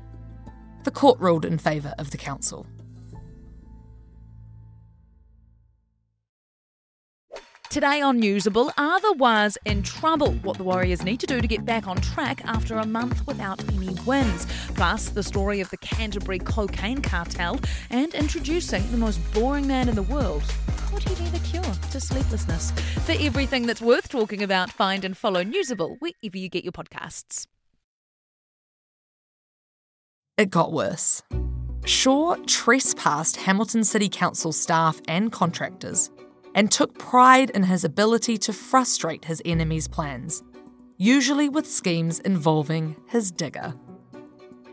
The 0.85 0.91
court 0.91 1.19
ruled 1.21 1.47
in 1.47 1.57
favour 1.57 1.95
of 1.99 2.11
the 2.11 2.19
council. 2.19 2.67
Today 7.73 8.03
on 8.03 8.21
Newsable, 8.21 8.71
are 8.77 9.01
the 9.01 9.15
Waz 9.15 9.57
in 9.65 9.83
trouble? 9.83 10.33
What 10.43 10.59
the 10.59 10.63
Warriors 10.63 11.03
need 11.05 11.21
to 11.21 11.27
do 11.27 11.41
to 11.41 11.47
get 11.47 11.65
back 11.65 11.89
on 11.89 11.97
track 12.03 12.43
after 12.45 12.77
a 12.77 12.85
month 12.85 13.27
without 13.27 13.67
any 13.73 13.95
wins. 14.05 14.47
Plus, 14.75 15.09
the 15.09 15.23
story 15.23 15.59
of 15.63 15.71
the 15.71 15.79
Canterbury 15.79 16.39
cocaine 16.39 17.01
cartel 17.01 17.59
and 17.89 18.13
introducing 18.13 18.87
the 18.91 18.99
most 18.99 19.17
boring 19.33 19.67
man 19.67 19.89
in 19.89 19.95
the 19.95 20.03
world. 20.03 20.43
Could 20.91 21.03
he 21.05 21.15
be 21.15 21.31
the 21.31 21.39
cure 21.39 21.63
to 21.63 21.99
sleeplessness? 21.99 22.73
For 23.07 23.15
everything 23.19 23.67
that's 23.67 23.81
worth 23.81 24.11
talking 24.11 24.43
about, 24.43 24.71
find 24.71 25.03
and 25.03 25.17
follow 25.17 25.43
Newsable 25.43 25.97
wherever 25.99 26.37
you 26.37 26.51
get 26.51 26.65
your 26.65 26.73
podcasts. 26.73 27.47
It 30.37 30.51
got 30.51 30.75
worse. 30.75 31.23
Shaw 31.87 32.37
trespassed 32.47 33.39
Hamilton 33.39 33.83
City 33.83 34.11
Council 34.11 34.53
staff 34.53 35.01
and 35.09 35.33
contractors 35.33 36.11
and 36.55 36.71
took 36.71 36.99
pride 36.99 37.51
in 37.51 37.65
his 37.65 37.85
ability 37.85 38.37
to 38.39 38.53
frustrate 38.53 39.25
his 39.25 39.43
enemies' 39.45 39.89
plans, 39.89 40.43
usually 40.97 41.49
with 41.49 41.67
schemes 41.67 42.19
involving 42.21 42.97
his 43.07 43.31
digger. 43.31 43.75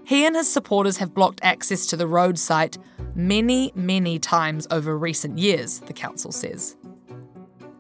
He 0.04 0.26
and 0.26 0.36
his 0.36 0.52
supporters 0.52 0.98
have 0.98 1.14
blocked 1.14 1.40
access 1.44 1.86
to 1.88 1.98
the 1.98 2.08
road 2.08 2.40
site 2.40 2.78
many, 3.16 3.72
many 3.76 4.18
times 4.18 4.68
over 4.72 4.98
recent 4.98 5.38
years, 5.38 5.80
the 5.82 5.94
council 5.94 6.32
says. 6.32 6.76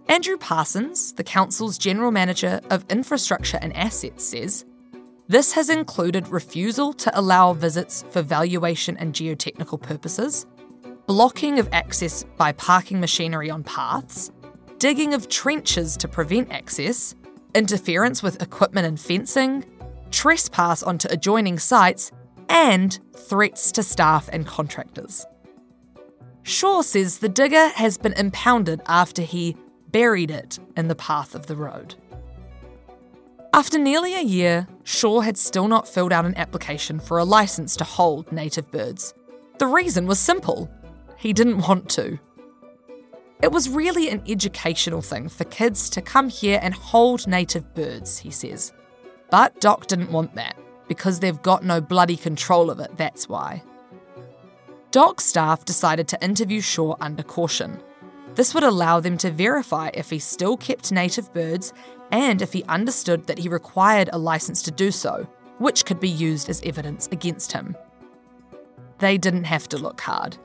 Andrew 0.08 0.38
Parsons, 0.38 1.13
the 1.13 1.24
council's 1.24 1.77
general 1.77 2.12
manager 2.12 2.62
of 2.70 2.86
infrastructure 2.89 3.60
and 3.62 3.75
assets, 3.75 4.24
says 4.24 4.65
this 5.27 5.51
has 5.51 5.70
included 5.70 6.27
refusal 6.29 6.91
to 6.94 7.20
allow 7.20 7.53
visits 7.53 8.03
for 8.10 8.24
valuation 8.24 8.98
and 8.98 9.13
geotechnical 9.13 9.79
purposes, 9.79 10.48
blocking 11.10 11.58
of 11.58 11.68
access 11.72 12.24
by 12.38 12.51
parking 12.51 13.00
machinery 13.00 13.50
on 13.50 13.63
paths, 13.63 14.32
digging 14.78 15.16
of 15.16 15.28
trenches 15.28 15.98
to 15.98 16.08
prevent 16.08 16.51
access, 16.51 17.16
interference 17.56 18.22
with 18.22 18.39
equipment 18.44 18.86
and 18.86 19.00
fencing, 19.00 19.66
trespass 20.12 20.84
onto 20.84 21.08
adjoining 21.10 21.58
sites, 21.58 22.12
and 22.48 23.00
threats 23.16 23.72
to 23.72 23.82
staff 23.82 24.30
and 24.32 24.46
contractors. 24.46 25.25
Shaw 26.44 26.84
says 26.84 27.18
the 27.18 27.28
digger 27.28 27.70
has 27.70 27.98
been 27.98 28.13
impounded 28.13 28.80
after 28.86 29.24
he 29.24 29.58
buried 29.88 30.30
it 30.30 30.60
in 30.78 30.89
the 30.89 30.96
path 30.96 31.34
of 31.34 31.48
the 31.48 31.56
road. 31.56 31.96
After 33.51 33.80
nearly 33.80 34.13
a 34.13 34.22
year, 34.22 34.68
Shaw 34.84 35.22
had 35.22 35.39
still 35.39 35.68
not 35.68 35.88
filled 35.88 36.13
out 36.13 36.28
an 36.28 36.38
application 36.38 37.00
for 37.00 37.18
a 37.18 37.25
license 37.25 37.75
to 37.78 37.84
hold 37.84 38.32
native 38.32 38.70
birds. 38.70 39.16
The 39.58 39.66
reason 39.66 40.06
was 40.06 40.20
simple 40.20 40.70
he 41.20 41.34
didn't 41.34 41.68
want 41.68 41.90
to. 41.90 42.18
It 43.44 43.52
was 43.52 43.70
really 43.70 44.10
an 44.10 44.24
educational 44.28 45.02
thing 45.02 45.30
for 45.30 45.44
kids 45.46 45.90
to 45.92 46.02
come 46.02 46.30
here 46.30 46.60
and 46.62 46.74
hold 46.74 47.28
native 47.28 47.74
birds, 47.76 48.18
he 48.18 48.32
says. 48.32 48.74
But 49.30 49.60
Doc 49.62 49.88
didn't 49.88 50.12
want 50.12 50.36
that, 50.36 50.58
because 50.88 51.20
they've 51.20 51.42
got 51.42 51.64
no 51.64 51.82
bloody 51.82 52.18
control 52.18 52.70
of 52.70 52.80
it, 52.80 52.98
that's 52.98 53.30
why. 53.30 53.64
Doc's 54.92 55.26
staff 55.26 55.66
decided 55.66 56.08
to 56.08 56.24
interview 56.24 56.62
Shaw 56.62 56.96
under 57.00 57.22
caution. 57.22 57.82
This 58.36 58.54
would 58.54 58.64
allow 58.64 59.00
them 59.00 59.18
to 59.20 59.30
verify 59.30 59.92
if 59.94 60.10
he 60.10 60.20
still 60.20 60.58
kept 60.58 60.92
native 60.92 61.34
birds 61.34 61.74
and 62.12 62.42
if 62.42 62.54
he 62.54 62.64
understood 62.64 63.28
that 63.28 63.38
he 63.38 63.50
required 63.50 64.10
a 64.12 64.18
license 64.18 64.62
to 64.64 64.72
do 64.72 64.90
so, 64.90 65.28
which 65.58 65.86
could 65.86 66.00
be 66.00 66.10
used 66.10 66.50
as 66.50 66.62
evidence 66.64 67.08
against 67.12 67.52
him. 67.52 67.76
They 69.00 69.18
didn't 69.18 69.44
have 69.44 69.68
to 69.70 69.78
look 69.78 70.02
hard. 70.02 70.38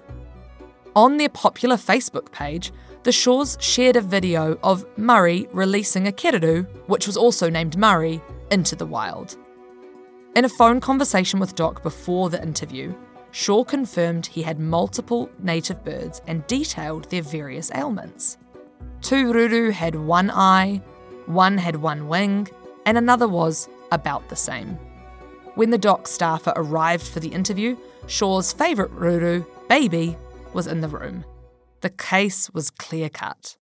On 0.97 1.17
their 1.17 1.29
popular 1.29 1.77
Facebook 1.77 2.31
page, 2.31 2.73
the 3.03 3.11
Shaws 3.11 3.59
shared 3.61 3.97
a 3.97 4.01
video 4.01 4.57
of 4.63 4.87
Murray 4.97 5.49
releasing 5.53 6.07
a 6.07 6.13
kereru, 6.13 6.67
which 6.87 7.09
was 7.09 7.17
also 7.17 7.51
named 7.51 7.77
Murray, 7.77 8.23
into 8.53 8.77
the 8.77 8.87
wild. 8.87 9.37
In 10.37 10.45
a 10.45 10.49
phone 10.49 10.81
conversation 10.81 11.41
with 11.41 11.57
Doc 11.57 11.83
before 11.83 12.31
the 12.31 12.41
interview, 12.41 12.95
Shaw 13.33 13.65
confirmed 13.65 14.27
he 14.27 14.43
had 14.43 14.61
multiple 14.61 15.29
native 15.41 15.85
birds 15.85 16.23
and 16.29 16.47
detailed 16.47 17.11
their 17.11 17.23
various 17.23 17.73
ailments. 17.75 18.39
Two 19.01 19.33
ruru 19.33 19.73
had 19.73 19.97
one 19.97 20.31
eye, 20.31 20.81
one 21.27 21.59
had 21.59 21.77
one 21.77 22.07
wing, 22.07 22.49
and 22.87 22.97
another 22.97 23.27
was 23.27 23.69
about 23.91 24.29
the 24.29 24.37
same. 24.37 24.79
When 25.57 25.71
the 25.71 25.79
doc 25.79 26.07
staffer 26.07 26.53
arrived 26.55 27.07
for 27.07 27.19
the 27.19 27.29
interview, 27.29 27.77
Shaw's 28.07 28.53
favourite 28.53 28.93
ruru, 28.93 29.45
Baby, 29.69 30.17
was 30.55 30.67
in 30.67 30.81
the 30.81 30.89
room. 30.89 31.25
The 31.81 31.91
case 31.91 32.51
was 32.51 32.71
clear 32.71 33.09
cut. 33.09 33.57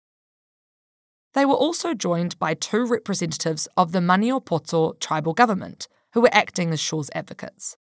They 1.33 1.45
were 1.45 1.53
also 1.53 1.93
joined 1.93 2.37
by 2.39 2.53
two 2.53 2.85
representatives 2.85 3.67
of 3.77 3.91
the 3.91 3.99
Maniapoto 3.99 4.99
tribal 4.99 5.33
government, 5.33 5.87
who 6.13 6.21
were 6.21 6.33
acting 6.33 6.71
as 6.71 6.79
Shaw's 6.79 7.09
advocates. 7.13 7.77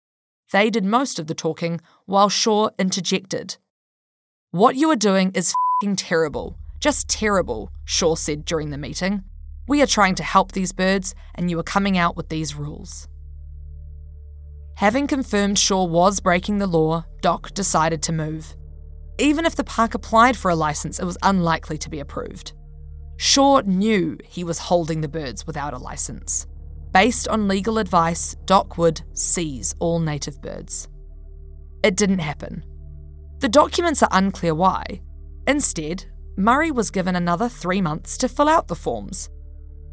They 0.51 0.69
did 0.69 0.85
most 0.85 1.19
of 1.19 1.27
the 1.27 1.33
talking, 1.33 1.81
while 2.05 2.29
Shaw 2.29 2.69
interjected. 2.77 3.57
What 4.51 4.75
you 4.75 4.89
are 4.91 4.95
doing 4.95 5.31
is 5.33 5.53
fing 5.81 5.95
terrible. 5.95 6.57
Just 6.79 7.09
terrible, 7.09 7.71
Shaw 7.85 8.15
said 8.15 8.45
during 8.45 8.69
the 8.69 8.77
meeting. 8.77 9.23
We 9.67 9.81
are 9.81 9.87
trying 9.87 10.15
to 10.15 10.23
help 10.23 10.51
these 10.51 10.71
birds, 10.71 11.13
and 11.35 11.49
you 11.49 11.59
are 11.59 11.63
coming 11.63 11.97
out 11.97 12.15
with 12.15 12.29
these 12.29 12.55
rules. 12.55 13.07
Having 14.75 15.07
confirmed 15.07 15.59
Shaw 15.59 15.83
was 15.83 16.19
breaking 16.19 16.59
the 16.59 16.67
law, 16.67 17.03
Doc 17.21 17.53
decided 17.53 18.01
to 18.03 18.13
move. 18.13 18.55
Even 19.19 19.45
if 19.45 19.55
the 19.55 19.63
park 19.65 19.93
applied 19.95 20.37
for 20.37 20.49
a 20.49 20.55
license, 20.55 20.97
it 20.97 21.05
was 21.05 21.17
unlikely 21.23 21.77
to 21.79 21.89
be 21.89 21.99
approved. 21.99 22.53
Shaw 23.17 23.61
knew 23.65 24.17
he 24.23 24.45
was 24.45 24.57
holding 24.57 25.01
the 25.01 25.09
birds 25.09 25.45
without 25.45 25.73
a 25.73 25.77
license. 25.77 26.47
Based 26.93 27.27
on 27.27 27.49
legal 27.49 27.77
advice, 27.77 28.35
Doc 28.45 28.77
would 28.77 29.01
seize 29.13 29.75
all 29.79 29.99
native 29.99 30.41
birds. 30.41 30.87
It 31.83 31.97
didn't 31.97 32.19
happen. 32.19 32.63
The 33.39 33.49
documents 33.49 34.01
are 34.01 34.09
unclear 34.11 34.55
why. 34.55 35.01
Instead, 35.47 36.05
Murray 36.37 36.71
was 36.71 36.89
given 36.89 37.15
another 37.15 37.49
three 37.49 37.81
months 37.81 38.17
to 38.19 38.29
fill 38.29 38.47
out 38.47 38.69
the 38.69 38.75
forms. 38.75 39.29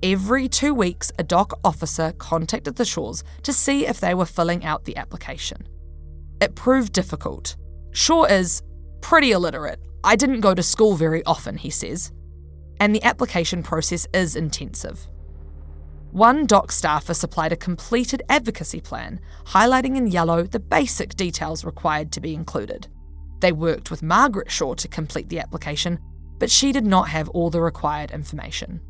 Every 0.03 0.49
two 0.49 0.73
weeks, 0.73 1.11
a 1.19 1.25
doc 1.25 1.59
officer 1.65 2.13
contacted 2.19 2.77
the 2.77 2.85
Shaws 2.85 3.25
to 3.43 3.53
see 3.53 3.87
if 3.87 3.99
they 3.99 4.15
were 4.15 4.25
filling 4.25 4.65
out 4.65 4.85
the 4.85 4.97
application. 4.97 5.67
It 6.41 6.55
proved 6.55 6.93
difficult. 6.93 7.57
Shaw 7.91 8.25
is, 8.25 8.63
pretty 9.07 9.31
illiterate. 9.31 9.79
I 10.03 10.17
didn't 10.17 10.41
go 10.41 10.53
to 10.53 10.65
school 10.65 10.97
very 10.97 11.23
often, 11.27 11.59
he 11.59 11.71
says. 11.71 12.11
And 12.81 12.93
the 12.93 13.05
application 13.05 13.63
process 13.63 14.05
is 14.13 14.35
intensive. 14.35 15.07
One 16.11 16.45
doc 16.45 16.73
staffer 16.73 17.15
supplied 17.15 17.53
a 17.53 17.57
completed 17.57 18.25
advocacy 18.29 18.81
plan, 18.81 19.21
highlighting 19.45 19.97
in 19.97 20.09
yellow 20.09 20.43
the 20.43 20.59
basic 20.59 21.15
details 21.15 21.65
required 21.65 22.11
to 22.13 22.21
be 22.21 22.35
included. 22.35 22.89
They 23.39 23.53
worked 23.53 23.93
with 23.93 24.03
Margaret 24.03 24.51
Shaw 24.51 24.75
to 24.75 24.89
complete 24.89 25.29
the 25.29 25.39
application, 25.39 26.01
but 26.41 26.51
she 26.51 26.73
did 26.73 26.85
not 26.85 27.09
have 27.09 27.29
all 27.29 27.49
the 27.49 27.61
required 27.61 28.11
information. 28.11 28.81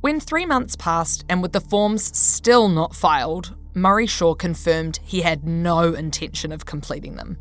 When 0.00 0.18
three 0.18 0.46
months 0.46 0.74
passed 0.74 1.24
and 1.28 1.42
with 1.42 1.52
the 1.52 1.60
forms 1.60 2.16
still 2.18 2.68
not 2.68 2.96
filed, 2.96 3.54
Murray 3.74 4.08
Shaw 4.08 4.34
confirmed 4.34 4.98
he 5.04 5.20
had 5.20 5.46
no 5.46 5.94
intention 5.94 6.50
of 6.50 6.66
completing 6.66 7.14
them. 7.14 7.38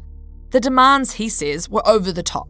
The 0.51 0.59
demands, 0.59 1.13
he 1.13 1.29
says, 1.29 1.69
were 1.69 1.87
over 1.87 2.11
the 2.11 2.23
top. 2.23 2.47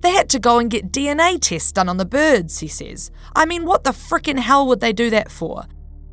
They 0.00 0.12
had 0.12 0.28
to 0.30 0.38
go 0.38 0.58
and 0.58 0.70
get 0.70 0.92
DNA 0.92 1.40
tests 1.40 1.72
done 1.72 1.88
on 1.88 1.96
the 1.96 2.04
birds, 2.04 2.60
he 2.60 2.68
says. 2.68 3.10
I 3.34 3.46
mean, 3.46 3.64
what 3.64 3.84
the 3.84 3.90
frickin' 3.90 4.38
hell 4.38 4.66
would 4.68 4.80
they 4.80 4.92
do 4.92 5.10
that 5.10 5.30
for? 5.30 5.64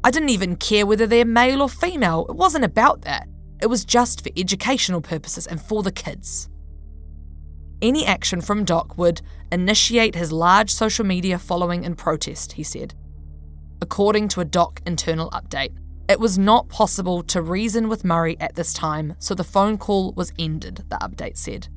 I 0.03 0.11
didn't 0.11 0.29
even 0.29 0.55
care 0.55 0.85
whether 0.85 1.07
they're 1.07 1.25
male 1.25 1.61
or 1.61 1.69
female. 1.69 2.25
It 2.29 2.35
wasn't 2.35 2.65
about 2.65 3.01
that. 3.01 3.27
It 3.61 3.67
was 3.67 3.85
just 3.85 4.23
for 4.23 4.29
educational 4.37 5.01
purposes 5.01 5.47
and 5.47 5.61
for 5.61 5.81
the 5.81 5.91
kids. 5.91 6.49
Any 7.81 8.05
action 8.05 8.41
from 8.41 8.65
Doc 8.65 8.97
would 8.97 9.21
initiate 9.51 10.15
his 10.15 10.31
large 10.31 10.71
social 10.71 11.05
media 11.05 11.37
following 11.37 11.83
in 11.83 11.95
protest, 11.95 12.53
he 12.53 12.63
said. 12.63 12.93
According 13.81 14.29
to 14.29 14.41
a 14.41 14.45
Doc 14.45 14.81
internal 14.85 15.29
update, 15.31 15.75
it 16.07 16.19
was 16.19 16.37
not 16.37 16.69
possible 16.69 17.23
to 17.23 17.41
reason 17.41 17.89
with 17.89 18.05
Murray 18.05 18.37
at 18.39 18.55
this 18.55 18.73
time, 18.73 19.15
so 19.19 19.33
the 19.33 19.43
phone 19.43 19.77
call 19.77 20.11
was 20.13 20.31
ended, 20.37 20.83
the 20.89 20.97
update 20.97 21.37
said. 21.37 21.67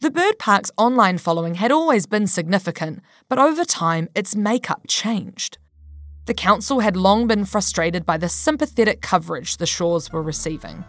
The 0.00 0.10
bird 0.10 0.38
park's 0.38 0.70
online 0.76 1.18
following 1.18 1.54
had 1.54 1.72
always 1.72 2.06
been 2.06 2.26
significant, 2.26 3.00
but 3.28 3.38
over 3.38 3.64
time 3.64 4.08
its 4.14 4.36
makeup 4.36 4.82
changed. 4.86 5.58
The 6.26 6.34
council 6.34 6.80
had 6.80 6.96
long 6.96 7.26
been 7.26 7.44
frustrated 7.44 8.04
by 8.04 8.18
the 8.18 8.28
sympathetic 8.28 9.00
coverage 9.00 9.56
the 9.56 9.66
Shaws 9.66 10.12
were 10.12 10.22
receiving. 10.22 10.84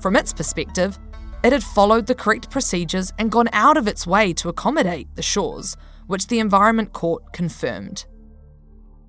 From 0.00 0.16
its 0.16 0.32
perspective, 0.32 0.98
it 1.42 1.52
had 1.52 1.62
followed 1.62 2.06
the 2.06 2.14
correct 2.14 2.50
procedures 2.50 3.12
and 3.18 3.30
gone 3.30 3.48
out 3.52 3.76
of 3.76 3.88
its 3.88 4.06
way 4.06 4.32
to 4.34 4.48
accommodate 4.48 5.14
the 5.16 5.22
Shaws, 5.22 5.76
which 6.06 6.28
the 6.28 6.38
Environment 6.38 6.92
Court 6.92 7.32
confirmed. 7.32 8.06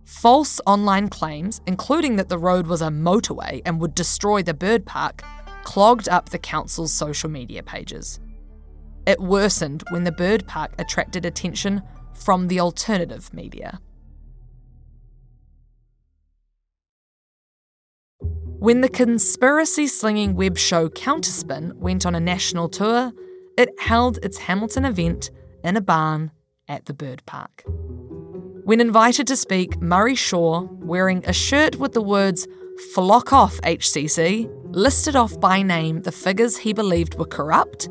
False 0.08 0.62
online 0.66 1.10
claims, 1.10 1.60
including 1.68 2.16
that 2.16 2.30
the 2.30 2.38
road 2.38 2.66
was 2.66 2.82
a 2.82 2.88
motorway 2.88 3.62
and 3.66 3.82
would 3.82 3.94
destroy 3.94 4.42
the 4.42 4.54
bird 4.54 4.86
park, 4.86 5.22
clogged 5.66 6.08
up 6.08 6.30
the 6.30 6.40
council's 6.40 6.94
social 6.94 7.30
media 7.30 7.62
pages. 7.62 8.22
It 9.06 9.20
worsened 9.20 9.84
when 9.90 10.06
the 10.06 10.14
bird 10.14 10.48
park 10.48 10.72
attracted 10.80 11.26
attention 11.26 11.84
from 12.14 12.48
the 12.48 12.62
alternative 12.62 13.34
media. 13.34 13.82
When 18.60 18.80
the 18.80 18.90
conspiracy 18.90 19.88
slinging 19.88 20.36
web 20.36 20.58
show 20.58 20.88
Counterspin 20.88 21.74
went 21.74 22.06
on 22.06 22.16
a 22.16 22.22
national 22.22 22.70
tour, 22.70 23.12
it 23.58 23.78
held 23.78 24.20
its 24.24 24.38
Hamilton 24.38 24.86
event 24.86 25.32
in 25.66 25.76
a 25.76 25.82
barn 25.82 26.32
at 26.70 26.86
the 26.86 26.94
bird 26.94 27.24
park. 27.26 27.66
When 28.68 28.82
invited 28.82 29.28
to 29.28 29.38
speak, 29.38 29.82
Murray 29.82 30.16
Shaw, 30.16 30.68
wearing 30.70 31.24
a 31.26 31.32
shirt 31.32 31.78
with 31.78 31.94
the 31.94 32.02
words 32.02 32.50
Flock 32.94 33.32
Off 33.32 33.62
HCC, 33.62 34.52
listed 34.72 35.16
off 35.16 35.40
by 35.40 35.62
name 35.62 36.02
the 36.02 36.12
figures 36.12 36.58
he 36.58 36.74
believed 36.74 37.18
were 37.18 37.28
corrupt, 37.28 37.88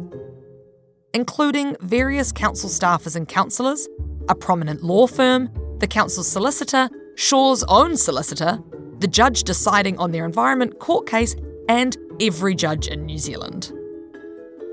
including 1.15 1.77
various 1.81 2.31
council 2.31 2.69
staffers 2.69 3.17
and 3.17 3.27
councillors, 3.27 3.89
a 4.29 4.35
prominent 4.35 4.83
law 4.83 5.07
firm, 5.07 5.49
the 5.79 5.87
council's 5.87 6.31
solicitor, 6.31 6.91
Shaw's 7.15 7.65
own 7.69 7.97
solicitor, 7.97 8.63
the 8.99 9.09
judge 9.09 9.45
deciding 9.45 9.97
on 9.97 10.11
their 10.11 10.27
environment 10.27 10.79
court 10.79 11.07
case, 11.07 11.35
and 11.71 11.97
every 12.21 12.55
judge 12.55 12.87
in 12.87 13.07
New 13.07 13.17
Zealand. 13.17 13.73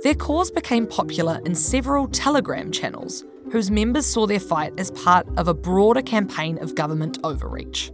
Their 0.04 0.16
cause 0.16 0.52
became 0.52 0.86
popular 0.86 1.40
in 1.46 1.56
several 1.56 2.10
Telegram 2.10 2.74
channels, 2.74 3.24
whose 3.54 3.70
members 3.70 4.08
saw 4.08 4.26
their 4.26 4.40
fight 4.40 4.74
as 4.80 4.90
part 4.92 5.28
of 5.38 5.48
a 5.48 5.54
broader 5.54 6.02
campaign 6.02 6.58
of 6.58 6.74
government 6.74 7.20
overreach. 7.24 7.92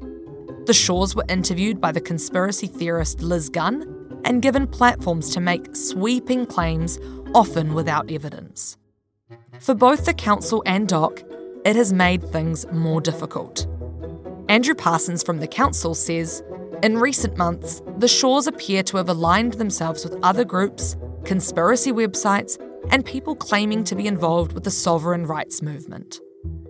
The 0.68 0.74
Shaws 0.74 1.18
were 1.18 1.26
interviewed 1.28 1.82
by 1.82 1.92
the 1.92 2.00
conspiracy 2.00 2.66
theorist 2.66 3.20
Liz 3.20 3.50
Gunn 3.50 4.22
and 4.24 4.42
given 4.42 4.68
platforms 4.68 5.30
to 5.32 5.42
make 5.42 5.76
sweeping 5.76 6.46
claims, 6.46 6.98
often 7.36 7.74
without 7.74 8.10
evidence. 8.10 8.78
For 9.60 9.76
both 9.76 10.06
the 10.06 10.14
council 10.14 10.64
and 10.66 10.88
Doc, 10.88 11.24
it 11.66 11.76
has 11.76 11.92
made 11.92 12.24
things 12.32 12.66
more 12.72 13.02
difficult. 13.02 13.68
Andrew 14.48 14.76
Parsons 14.76 15.24
from 15.24 15.42
the 15.42 15.48
council 15.48 15.94
says 15.94 16.42
In 16.84 16.98
recent 16.98 17.36
months, 17.38 17.82
the 17.98 18.08
Shaws 18.08 18.48
appear 18.48 18.82
to 18.84 18.96
have 18.96 19.10
aligned 19.10 19.54
themselves 19.56 20.06
with 20.06 20.18
other 20.24 20.46
groups, 20.46 20.96
conspiracy 21.26 21.92
websites, 21.92 22.58
and 22.90 23.06
people 23.06 23.36
claiming 23.36 23.84
to 23.86 23.96
be 23.96 24.08
involved 24.08 24.54
with 24.54 24.64
the 24.64 24.72
sovereign 24.72 25.26
rights 25.26 25.62
movement. 25.62 26.20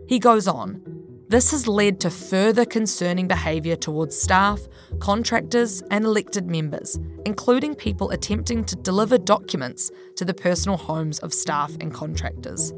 He 0.07 0.19
goes 0.19 0.47
on 0.47 0.99
this 1.29 1.51
has 1.51 1.67
led 1.67 1.99
to 1.99 2.09
further 2.09 2.65
concerning 2.65 3.27
behaviour 3.27 3.75
towards 3.75 4.19
staff, 4.19 4.61
contractors, 4.99 5.83
and 5.91 6.03
elected 6.03 6.47
members, 6.47 6.99
including 7.23 7.75
people 7.75 8.09
attempting 8.09 8.65
to 8.65 8.75
deliver 8.75 9.19
documents 9.19 9.91
to 10.15 10.25
the 10.25 10.33
personal 10.33 10.75
homes 10.75 11.19
of 11.19 11.31
staff 11.31 11.71
and 11.79 11.93
contractors. 11.93 12.73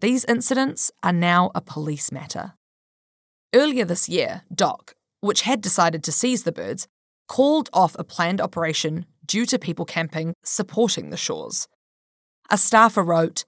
These 0.00 0.24
incidents 0.24 0.90
are 1.04 1.12
now 1.12 1.52
a 1.54 1.60
police 1.60 2.10
matter. 2.10 2.54
Earlier 3.54 3.84
this 3.84 4.08
year, 4.08 4.42
DOC, 4.52 4.94
which 5.20 5.42
had 5.42 5.60
decided 5.60 6.02
to 6.04 6.12
seize 6.12 6.42
the 6.42 6.50
birds, 6.50 6.88
called 7.28 7.70
off 7.72 7.94
a 8.00 8.04
planned 8.04 8.40
operation 8.40 9.06
due 9.28 9.46
to 9.46 9.58
people 9.58 9.84
camping 9.84 10.34
supporting 10.42 11.10
the 11.10 11.16
Shaws. 11.16 11.68
A 12.50 12.58
staffer 12.58 13.04
wrote, 13.04 13.44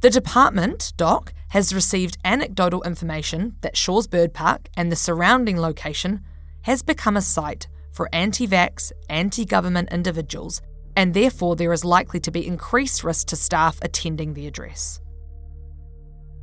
The 0.00 0.10
department, 0.10 0.92
DOC, 0.96 1.32
has 1.48 1.74
received 1.74 2.18
anecdotal 2.24 2.82
information 2.82 3.56
that 3.62 3.76
Shaw's 3.76 4.06
Bird 4.06 4.32
Park 4.32 4.68
and 4.76 4.92
the 4.92 4.96
surrounding 4.96 5.58
location 5.58 6.20
has 6.62 6.82
become 6.82 7.16
a 7.16 7.22
site 7.22 7.66
for 7.90 8.08
anti 8.12 8.46
vax, 8.46 8.92
anti 9.08 9.44
government 9.44 9.90
individuals, 9.90 10.60
and 10.96 11.14
therefore 11.14 11.56
there 11.56 11.72
is 11.72 11.84
likely 11.84 12.20
to 12.20 12.30
be 12.30 12.46
increased 12.46 13.02
risk 13.02 13.28
to 13.28 13.36
staff 13.36 13.78
attending 13.82 14.34
the 14.34 14.46
address. 14.46 15.00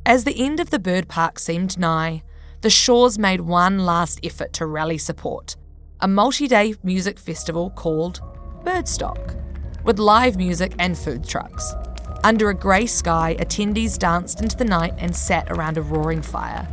As 0.04 0.24
the 0.24 0.44
end 0.44 0.58
of 0.58 0.70
the 0.70 0.78
bird 0.78 1.08
park 1.08 1.38
seemed 1.38 1.78
nigh, 1.78 2.22
the 2.62 2.70
Shaws 2.70 3.18
made 3.18 3.42
one 3.42 3.78
last 3.78 4.20
effort 4.24 4.52
to 4.54 4.66
rally 4.66 4.98
support 4.98 5.56
a 6.00 6.08
multi 6.08 6.48
day 6.48 6.74
music 6.82 7.18
festival 7.18 7.70
called 7.70 8.20
Birdstock, 8.64 9.36
with 9.84 9.98
live 9.98 10.36
music 10.36 10.74
and 10.78 10.96
food 10.96 11.26
trucks. 11.26 11.74
Under 12.24 12.50
a 12.50 12.54
grey 12.54 12.86
sky, 12.86 13.36
attendees 13.40 13.98
danced 13.98 14.40
into 14.40 14.56
the 14.56 14.64
night 14.64 14.94
and 14.98 15.14
sat 15.14 15.50
around 15.50 15.76
a 15.76 15.82
roaring 15.82 16.22
fire. 16.22 16.68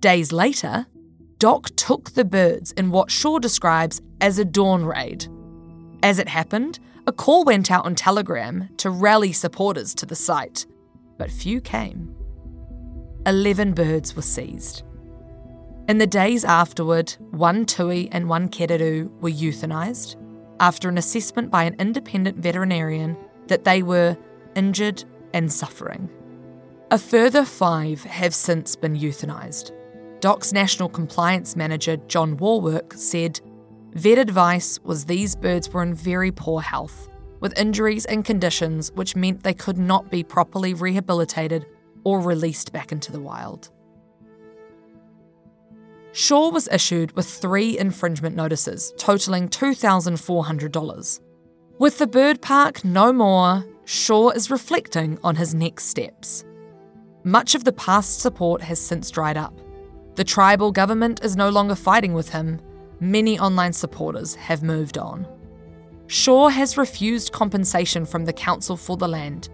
Days 0.00 0.32
later, 0.32 0.86
Doc 1.38 1.70
took 1.76 2.10
the 2.10 2.24
birds 2.24 2.72
in 2.72 2.90
what 2.90 3.10
Shaw 3.10 3.38
describes 3.38 4.02
as 4.20 4.38
a 4.38 4.44
dawn 4.44 4.84
raid. 4.84 5.26
As 6.02 6.18
it 6.18 6.28
happened, 6.28 6.78
a 7.06 7.12
call 7.12 7.44
went 7.44 7.70
out 7.70 7.86
on 7.86 7.94
Telegram 7.94 8.68
to 8.78 8.90
rally 8.90 9.32
supporters 9.32 9.94
to 9.94 10.06
the 10.06 10.16
site, 10.16 10.66
but 11.16 11.30
few 11.30 11.60
came. 11.60 12.13
11 13.26 13.72
birds 13.72 14.14
were 14.14 14.22
seized. 14.22 14.82
In 15.88 15.98
the 15.98 16.06
days 16.06 16.44
afterward, 16.44 17.16
one 17.30 17.64
tui 17.64 18.08
and 18.12 18.28
one 18.28 18.48
kereru 18.48 19.10
were 19.20 19.30
euthanised 19.30 20.16
after 20.60 20.88
an 20.88 20.98
assessment 20.98 21.50
by 21.50 21.64
an 21.64 21.76
independent 21.78 22.38
veterinarian 22.38 23.16
that 23.48 23.64
they 23.64 23.82
were 23.82 24.16
injured 24.54 25.04
and 25.32 25.52
suffering. 25.52 26.08
A 26.90 26.98
further 26.98 27.44
five 27.44 28.04
have 28.04 28.34
since 28.34 28.76
been 28.76 28.94
euthanised. 28.94 29.72
DOC's 30.20 30.52
National 30.52 30.88
Compliance 30.88 31.56
Manager, 31.56 31.96
John 32.08 32.36
Wallwork, 32.36 32.94
said 32.94 33.40
vet 33.92 34.18
advice 34.18 34.78
was 34.84 35.04
these 35.04 35.34
birds 35.34 35.68
were 35.70 35.82
in 35.82 35.94
very 35.94 36.30
poor 36.30 36.60
health, 36.60 37.08
with 37.40 37.58
injuries 37.58 38.04
and 38.04 38.24
conditions 38.24 38.92
which 38.92 39.16
meant 39.16 39.42
they 39.42 39.54
could 39.54 39.78
not 39.78 40.10
be 40.10 40.22
properly 40.22 40.72
rehabilitated 40.72 41.66
or 42.04 42.20
released 42.20 42.72
back 42.72 42.92
into 42.92 43.10
the 43.10 43.20
wild. 43.20 43.70
Shaw 46.12 46.50
was 46.50 46.68
issued 46.68 47.10
with 47.16 47.26
three 47.26 47.76
infringement 47.76 48.36
notices, 48.36 48.94
totaling 48.98 49.48
$2,400. 49.48 51.20
With 51.80 51.98
the 51.98 52.06
bird 52.06 52.40
park 52.40 52.84
no 52.84 53.12
more, 53.12 53.64
Shaw 53.84 54.30
is 54.30 54.50
reflecting 54.50 55.18
on 55.24 55.34
his 55.34 55.54
next 55.54 55.86
steps. 55.86 56.44
Much 57.24 57.56
of 57.56 57.64
the 57.64 57.72
past 57.72 58.20
support 58.20 58.62
has 58.62 58.78
since 58.78 59.10
dried 59.10 59.36
up. 59.36 59.58
The 60.14 60.22
tribal 60.22 60.70
government 60.70 61.24
is 61.24 61.34
no 61.34 61.48
longer 61.48 61.74
fighting 61.74 62.12
with 62.12 62.28
him. 62.28 62.60
Many 63.00 63.40
online 63.40 63.72
supporters 63.72 64.36
have 64.36 64.62
moved 64.62 64.98
on. 64.98 65.26
Shaw 66.06 66.48
has 66.48 66.78
refused 66.78 67.32
compensation 67.32 68.06
from 68.06 68.24
the 68.24 68.32
council 68.32 68.76
for 68.76 68.96
the 68.96 69.08
land 69.08 69.48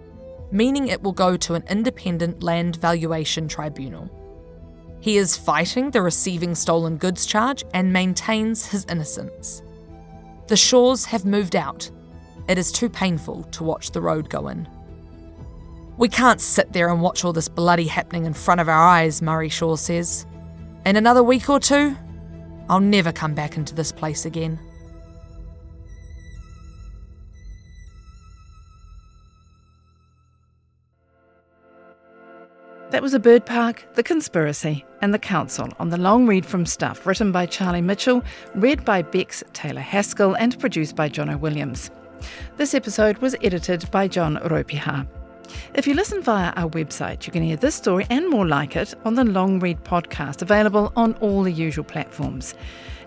meaning 0.51 0.89
it 0.89 1.03
will 1.03 1.13
go 1.13 1.37
to 1.37 1.55
an 1.55 1.65
independent 1.69 2.43
land 2.43 2.77
valuation 2.77 3.49
tribunal. 3.49 4.11
He 5.01 5.17
is 5.17 5.37
fighting 5.37 5.91
the 5.91 6.03
receiving 6.03 6.55
stolen 6.55 6.97
goods 6.97 7.25
charge 7.25 7.65
and 7.73 7.93
maintains 7.93 8.67
his 8.67 8.85
innocence. 8.87 9.63
The 10.49 10.57
Shaws 10.57 11.05
have 11.07 11.25
moved 11.25 11.57
out. 11.57 11.91
It 12.49 12.59
is 12.59 12.73
too 12.73 12.91
painful 12.91 13.45
to 13.45 13.65
watch 13.65 13.93
the 13.93 14.01
road 14.01 14.29
go 14.29 14.49
in. 14.49 14.69
We 15.97 16.09
can't 16.09 16.41
sit 16.41 16.73
there 16.73 16.89
and 16.89 17.03
watch 17.03 17.25
all 17.25 17.33
this 17.33 17.49
bloody 17.49 17.87
happening 17.87 18.25
in 18.25 18.35
front 18.35 18.61
of 18.61 18.69
our 18.69 18.87
eyes, 18.87 19.23
Murray 19.23 19.49
Shaw 19.49 19.77
says. 19.77 20.27
In 20.85 20.97
another 20.97 21.23
week 21.23 21.49
or 21.49 21.61
two, 21.61 21.97
I'll 22.69 22.81
never 22.81 23.13
come 23.13 23.35
back 23.35 23.57
into 23.57 23.75
this 23.75 23.93
place 23.93 24.25
again. 24.25 24.59
That 32.91 33.03
was 33.03 33.15
a 33.15 33.21
bird 33.21 33.47
park, 33.47 33.87
the 33.95 34.03
conspiracy, 34.03 34.85
and 35.01 35.15
the 35.15 35.19
council 35.19 35.69
on 35.79 35.91
the 35.91 35.97
long 35.97 36.27
read 36.27 36.45
from 36.45 36.67
Stuff, 36.67 37.07
written 37.07 37.31
by 37.31 37.47
Charlie 37.47 37.81
Mitchell, 37.81 38.21
read 38.57 38.85
by 38.85 39.01
Bex 39.03 39.45
Taylor 39.53 39.81
Haskell, 39.81 40.35
and 40.35 40.59
produced 40.59 40.97
by 40.97 41.09
John 41.09 41.41
Williams. 41.41 41.93
This 42.57 42.75
episode 42.75 43.19
was 43.19 43.37
edited 43.43 43.89
by 43.93 44.09
John 44.09 44.39
Ropiha. 44.39 45.07
If 45.75 45.87
you 45.87 45.95
listen 45.95 46.21
via 46.21 46.53
our 46.57 46.69
website, 46.69 47.27
you 47.27 47.33
can 47.33 47.45
hear 47.45 47.57
this 47.57 47.77
story 47.77 48.07
and 48.11 48.29
more 48.29 48.47
like 48.47 48.75
it 48.75 48.93
on 49.05 49.15
the 49.15 49.25
Long 49.25 49.61
Read 49.61 49.85
podcast, 49.85 50.43
available 50.43 50.93
on 50.97 51.15
all 51.15 51.45
the 51.45 51.53
usual 51.53 51.85
platforms. 51.85 52.55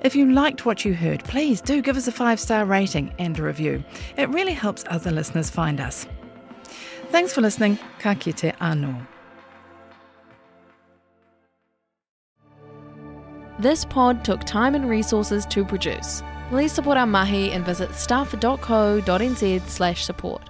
If 0.01 0.15
you 0.15 0.31
liked 0.31 0.65
what 0.65 0.85
you 0.85 0.93
heard, 0.93 1.25
please 1.25 1.59
do 1.59 1.81
give 1.81 1.97
us 1.97 2.07
a 2.07 2.11
five 2.13 2.39
star 2.39 2.63
rating 2.63 3.13
and 3.19 3.37
a 3.37 3.43
review. 3.43 3.83
It 4.15 4.29
really 4.29 4.53
helps 4.53 4.85
other 4.87 5.11
listeners 5.11 5.49
find 5.49 5.81
us. 5.81 6.07
Thanks 7.09 7.33
for 7.33 7.41
listening. 7.41 7.77
Ka 7.99 8.13
kite 8.13 8.55
anō. 8.61 9.07
This 13.59 13.85
pod 13.85 14.23
took 14.25 14.43
time 14.43 14.75
and 14.75 14.89
resources 14.89 15.45
to 15.47 15.63
produce. 15.63 16.23
Please 16.49 16.71
support 16.71 16.97
our 16.97 17.05
mahi 17.07 17.51
and 17.51 17.65
visit 17.65 17.93
stuff.co.nz 17.93 19.61
slash 19.67 20.03
support. 20.03 20.49